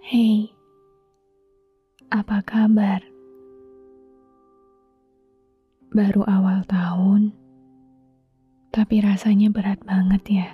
Hey, 0.00 0.48
apa 2.08 2.40
kabar? 2.40 3.04
Baru 5.92 6.24
awal 6.24 6.64
tahun, 6.64 7.36
tapi 8.72 9.04
rasanya 9.04 9.52
berat 9.52 9.76
banget 9.84 10.22
ya. 10.24 10.48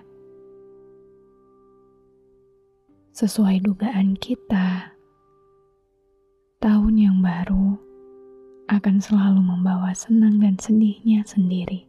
Sesuai 3.15 3.63
dugaan 3.63 4.19
kita, 4.19 4.99
tahun 6.59 6.95
yang 6.99 7.23
baru 7.23 7.79
akan 8.67 8.99
selalu 8.99 9.47
membawa 9.47 9.95
senang 9.95 10.43
dan 10.43 10.59
sedihnya 10.59 11.23
sendiri. 11.23 11.87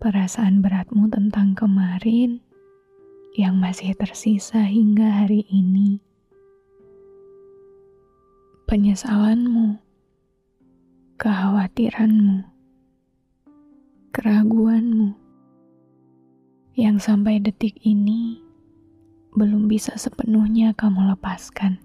Perasaan 0.00 0.64
beratmu 0.64 1.12
tentang 1.12 1.52
kemarin 1.52 2.40
yang 3.32 3.56
masih 3.56 3.96
tersisa 3.96 4.60
hingga 4.60 5.24
hari 5.24 5.48
ini. 5.48 6.04
Penyesalanmu, 8.68 9.80
kekhawatiranmu, 11.16 12.44
keraguanmu 14.12 15.16
yang 16.76 17.00
sampai 17.00 17.40
detik 17.40 17.76
ini 17.84 18.40
belum 19.32 19.64
bisa 19.64 19.96
sepenuhnya 19.96 20.76
kamu 20.76 21.16
lepaskan. 21.16 21.80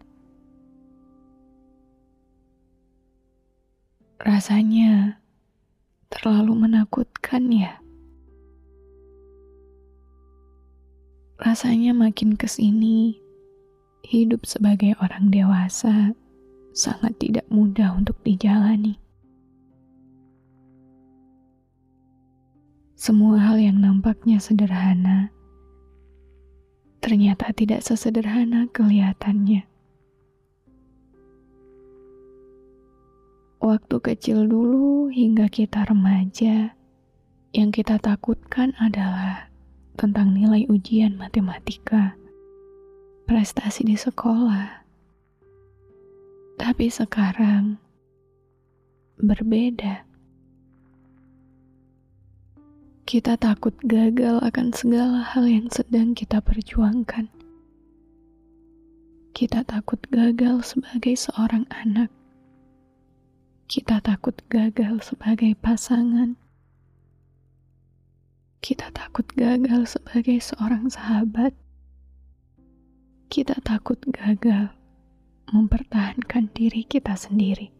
Rasanya 4.19 5.23
terlalu 6.11 6.67
menakutkan, 6.67 7.47
ya. 7.55 7.79
Rasanya 11.37 11.93
makin 11.93 12.33
ke 12.33 12.49
sini, 12.49 13.17
hidup 14.01 14.45
sebagai 14.49 14.97
orang 14.97 15.29
dewasa 15.29 16.17
sangat 16.73 17.13
tidak 17.21 17.45
mudah 17.53 17.93
untuk 17.93 18.17
dijalani. 18.25 18.97
Semua 22.97 23.37
hal 23.37 23.61
yang 23.61 23.77
nampaknya 23.77 24.41
sederhana 24.41 25.29
ternyata 27.07 27.53
tidak 27.55 27.85
sesederhana 27.85 28.67
kelihatannya. 28.75 29.63
Waktu 33.63 33.95
kecil 34.03 34.49
dulu 34.49 35.07
hingga 35.07 35.47
kita 35.47 35.87
remaja, 35.87 36.75
yang 37.55 37.69
kita 37.71 37.95
takutkan 37.97 38.75
adalah 38.77 39.49
tentang 39.97 40.37
nilai 40.37 40.69
ujian 40.69 41.17
matematika, 41.17 42.13
prestasi 43.25 43.81
di 43.81 43.97
sekolah. 43.97 44.85
Tapi 46.61 46.85
sekarang 46.87 47.81
berbeda. 49.17 50.05
Kita 53.07 53.39
takut 53.41 53.73
gagal 53.81 54.43
akan 54.45 54.67
segala 54.75 55.25
hal 55.25 55.49
yang 55.49 55.71
sedang 55.73 56.13
kita 56.13 56.43
perjuangkan. 56.45 57.31
Kita 59.33 59.65
takut 59.65 60.01
gagal 60.13 60.75
sebagai 60.75 61.17
seorang 61.17 61.65
anak. 61.73 62.13
Kita 63.65 64.03
takut 64.03 64.35
gagal 64.51 65.01
sebagai 65.13 65.55
pasangan. 65.57 66.46
Kita 68.57 68.89
takut 68.89 69.23
gagal 69.37 69.97
sebagai 69.97 70.41
seorang 70.41 70.89
sahabat. 70.89 71.53
Kita 73.29 73.55
takut 73.61 74.01
gagal 74.09 74.73
mempertahankan 75.53 76.51
diri 76.51 76.83
kita 76.83 77.15
sendiri. 77.15 77.71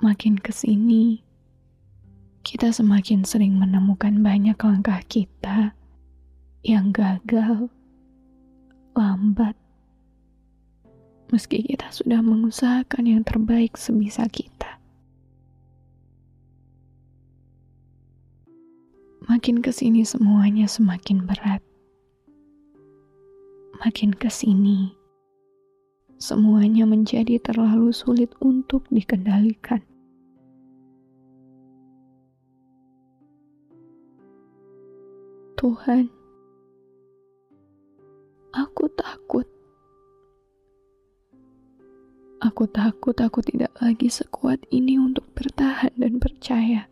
Makin 0.00 0.38
ke 0.40 0.52
sini, 0.54 1.20
kita 2.40 2.72
semakin 2.72 3.26
sering 3.26 3.58
menemukan 3.58 4.16
banyak 4.20 4.56
langkah 4.60 5.00
kita 5.08 5.74
yang 6.64 6.92
gagal, 6.94 7.68
lambat, 8.96 9.56
meski 11.32 11.66
kita 11.66 11.90
sudah 11.90 12.22
mengusahakan 12.22 13.04
yang 13.08 13.22
terbaik 13.26 13.74
sebisa 13.74 14.24
kita. 14.30 14.69
Makin 19.30 19.62
ke 19.62 19.70
sini 19.70 20.02
semuanya 20.02 20.66
semakin 20.66 21.22
berat. 21.22 21.62
Makin 23.78 24.10
ke 24.10 24.26
sini, 24.26 24.90
semuanya 26.18 26.82
menjadi 26.82 27.38
terlalu 27.38 27.94
sulit 27.94 28.34
untuk 28.42 28.90
dikendalikan. 28.90 29.86
Tuhan, 35.54 36.10
aku 38.50 38.90
takut. 38.98 39.46
Aku 42.42 42.66
takut 42.66 43.14
aku 43.14 43.46
tidak 43.46 43.70
lagi 43.78 44.10
sekuat 44.10 44.58
ini 44.74 44.98
untuk 44.98 45.30
bertahan 45.38 45.94
dan 45.94 46.18
percaya. 46.18 46.89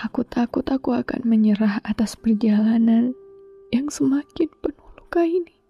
Aku 0.00 0.24
takut 0.24 0.64
aku 0.64 0.96
akan 0.96 1.28
menyerah 1.28 1.84
atas 1.84 2.16
perjalanan 2.16 3.12
yang 3.68 3.92
semakin 3.92 4.48
penuh 4.64 4.88
luka 4.96 5.28
ini. 5.28 5.60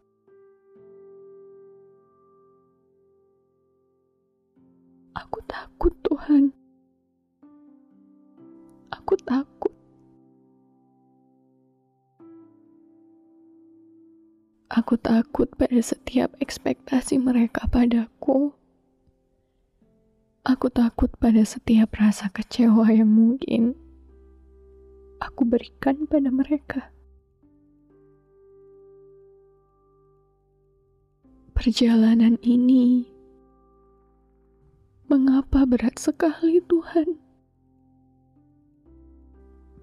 Aku 5.19 5.43
takut, 5.51 5.91
Tuhan. 6.07 6.55
Aku 8.95 9.19
takut. 9.27 9.75
Aku 14.71 14.95
takut 14.95 15.51
pada 15.59 15.83
setiap 15.83 16.39
ekspektasi 16.39 17.19
mereka 17.19 17.67
padaku. 17.67 18.55
Aku 20.47 20.71
takut 20.71 21.11
pada 21.19 21.43
setiap 21.43 21.99
rasa 21.99 22.31
kecewa 22.31 22.95
yang 22.95 23.11
mungkin 23.11 23.75
aku 25.21 25.45
berikan 25.45 26.09
pada 26.09 26.33
mereka. 26.33 26.89
Perjalanan 31.53 32.41
ini, 32.41 33.05
mengapa 35.13 35.69
berat 35.69 36.01
sekali, 36.01 36.65
Tuhan? 36.65 37.21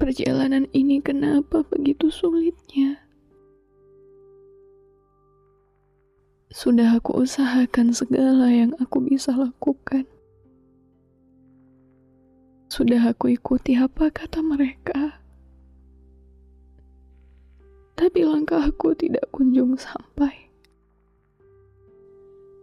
Perjalanan 0.01 0.65
ini, 0.73 0.97
kenapa 1.05 1.61
begitu 1.69 2.09
sulitnya? 2.09 2.97
Sudah 6.49 6.97
aku 6.97 7.21
usahakan 7.21 7.93
segala 7.93 8.49
yang 8.49 8.73
aku 8.81 8.97
bisa 9.05 9.37
lakukan. 9.37 10.09
Sudah 12.73 13.13
aku 13.13 13.37
ikuti 13.37 13.77
apa 13.77 14.09
kata 14.09 14.41
mereka. 14.41 15.26
Langkahku 18.47 18.95
tidak 18.95 19.27
kunjung 19.35 19.75
sampai. 19.75 20.47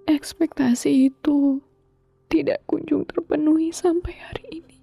Ekspektasi 0.08 1.12
itu 1.12 1.60
tidak 2.32 2.64
kunjung 2.64 3.04
terpenuhi 3.04 3.68
sampai 3.68 4.16
hari 4.16 4.64
ini. 4.64 4.80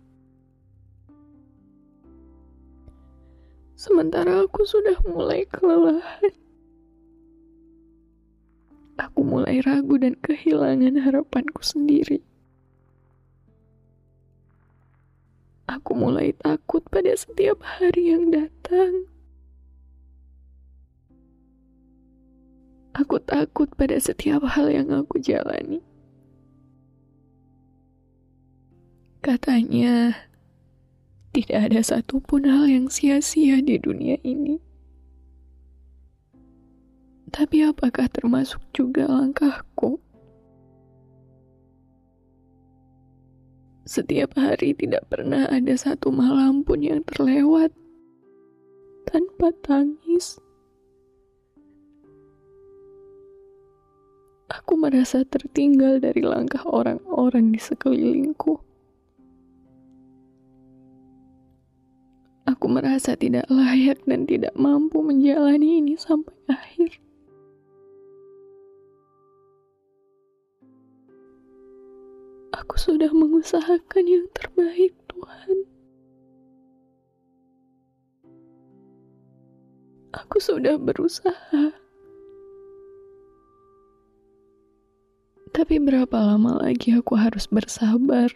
Sementara 3.74 4.46
aku 4.46 4.62
sudah 4.62 4.94
mulai 5.10 5.50
kelelahan. 5.50 6.38
Aku 9.02 9.26
mulai 9.26 9.58
ragu 9.66 9.98
dan 9.98 10.14
kehilangan 10.22 11.02
harapanku 11.02 11.66
sendiri. 11.66 12.22
Aku 15.66 15.98
mulai 15.98 16.30
takut 16.38 16.86
pada 16.94 17.10
setiap 17.18 17.58
hari 17.66 18.14
yang 18.14 18.30
datang. 18.30 19.10
Aku 22.92 23.24
takut 23.24 23.72
pada 23.80 23.96
setiap 23.96 24.44
hal 24.44 24.68
yang 24.68 24.92
aku 24.92 25.16
jalani. 25.16 25.80
Katanya, 29.24 30.28
tidak 31.32 31.72
ada 31.72 31.80
satupun 31.80 32.44
hal 32.44 32.68
yang 32.68 32.92
sia-sia 32.92 33.64
di 33.64 33.80
dunia 33.80 34.20
ini. 34.28 34.60
Tapi 37.32 37.64
apakah 37.64 38.12
termasuk 38.12 38.60
juga 38.76 39.08
langkahku? 39.08 40.04
Setiap 43.88 44.36
hari 44.36 44.76
tidak 44.76 45.08
pernah 45.08 45.48
ada 45.48 45.76
satu 45.80 46.12
malam 46.12 46.68
pun 46.68 46.84
yang 46.84 47.00
terlewat 47.08 47.72
tanpa 49.08 49.56
tangis. 49.64 50.36
Aku 54.52 54.76
merasa 54.76 55.24
tertinggal 55.24 56.04
dari 56.04 56.20
langkah 56.28 56.68
orang-orang 56.68 57.56
di 57.56 57.60
sekelilingku. 57.64 58.60
Aku 62.44 62.68
merasa 62.68 63.16
tidak 63.16 63.48
layak 63.48 64.04
dan 64.04 64.28
tidak 64.28 64.52
mampu 64.60 65.00
menjalani 65.00 65.80
ini 65.80 65.96
sampai 65.96 66.36
akhir. 66.52 67.00
Aku 72.52 72.76
sudah 72.76 73.08
mengusahakan 73.16 74.04
yang 74.04 74.28
terbaik, 74.36 74.92
Tuhan. 75.08 75.58
Aku 80.12 80.44
sudah 80.44 80.76
berusaha. 80.76 81.91
Tapi 85.52 85.84
berapa 85.84 86.16
lama 86.16 86.64
lagi 86.64 86.96
aku 86.96 87.20
harus 87.20 87.44
bersabar 87.52 88.32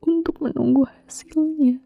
untuk 0.00 0.40
menunggu 0.40 0.88
hasilnya? 0.88 1.76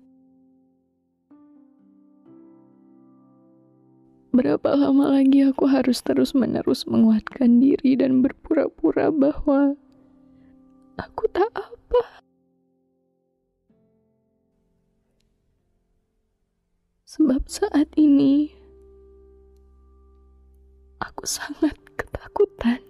Berapa 4.30 4.78
lama 4.78 5.18
lagi 5.18 5.42
aku 5.42 5.66
harus 5.66 5.98
terus-menerus 6.06 6.86
menguatkan 6.86 7.58
diri 7.58 7.98
dan 7.98 8.22
berpura-pura 8.22 9.10
bahwa 9.10 9.74
aku 10.94 11.26
tak 11.34 11.50
apa. 11.50 12.22
Sebab 17.02 17.42
saat 17.50 17.90
ini 17.98 18.54
aku 21.02 21.26
sangat 21.26 21.74
ketakutan. 21.98 22.89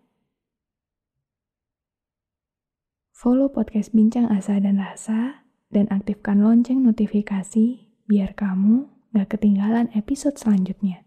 Follow 3.21 3.53
podcast 3.53 3.93
Bincang 3.93 4.33
Asa 4.33 4.57
dan 4.57 4.81
Rasa 4.81 5.45
dan 5.69 5.85
aktifkan 5.93 6.41
lonceng 6.41 6.81
notifikasi 6.81 7.85
biar 8.09 8.33
kamu 8.33 8.89
gak 9.13 9.37
ketinggalan 9.37 9.93
episode 9.93 10.41
selanjutnya. 10.41 11.05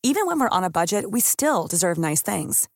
Even 0.00 0.24
when 0.24 0.40
we're 0.40 0.48
on 0.48 0.64
a 0.64 0.72
budget, 0.72 1.12
we 1.12 1.20
still 1.20 1.68
deserve 1.68 2.00
nice 2.00 2.24
things. 2.24 2.72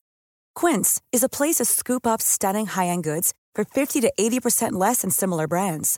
Quince 0.52 1.00
is 1.08 1.24
a 1.24 1.32
place 1.32 1.56
to 1.56 1.64
scoop 1.64 2.04
up 2.04 2.20
stunning 2.20 2.68
high-end 2.76 3.08
goods 3.08 3.32
for 3.56 3.64
50 3.64 4.04
to 4.04 4.12
80% 4.20 4.76
less 4.76 5.00
than 5.00 5.08
similar 5.08 5.48
brands. 5.48 5.96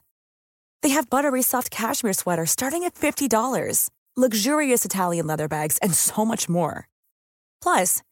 They 0.87 0.95
have 0.95 1.11
buttery 1.11 1.43
soft 1.43 1.75
cashmere 1.75 2.15
sweaters 2.15 2.55
starting 2.55 2.87
at 2.87 2.95
$50, 2.95 3.27
luxurious 4.15 4.87
Italian 4.87 5.27
leather 5.27 5.51
bags, 5.51 5.83
and 5.83 5.99
so 5.99 6.23
much 6.23 6.47
more. 6.47 6.87
Plus, 7.59 8.07